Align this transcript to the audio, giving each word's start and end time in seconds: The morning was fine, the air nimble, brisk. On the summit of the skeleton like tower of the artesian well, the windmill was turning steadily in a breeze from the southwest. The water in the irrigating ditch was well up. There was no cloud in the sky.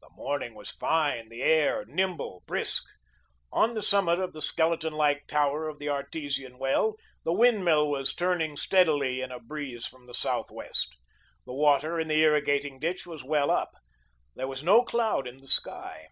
The 0.00 0.08
morning 0.08 0.54
was 0.54 0.70
fine, 0.70 1.28
the 1.28 1.42
air 1.42 1.84
nimble, 1.84 2.42
brisk. 2.46 2.84
On 3.52 3.74
the 3.74 3.82
summit 3.82 4.18
of 4.18 4.32
the 4.32 4.40
skeleton 4.40 4.94
like 4.94 5.26
tower 5.26 5.68
of 5.68 5.78
the 5.78 5.90
artesian 5.90 6.58
well, 6.58 6.94
the 7.24 7.34
windmill 7.34 7.90
was 7.90 8.14
turning 8.14 8.56
steadily 8.56 9.20
in 9.20 9.30
a 9.30 9.38
breeze 9.38 9.84
from 9.84 10.06
the 10.06 10.14
southwest. 10.14 10.88
The 11.44 11.52
water 11.52 12.00
in 12.00 12.08
the 12.08 12.14
irrigating 12.22 12.78
ditch 12.78 13.06
was 13.06 13.24
well 13.24 13.50
up. 13.50 13.72
There 14.36 14.48
was 14.48 14.64
no 14.64 14.84
cloud 14.84 15.28
in 15.28 15.40
the 15.42 15.48
sky. 15.48 16.08